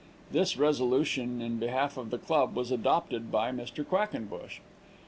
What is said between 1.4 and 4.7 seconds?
in behalf of the club was adopted by Mr. Quackenbush.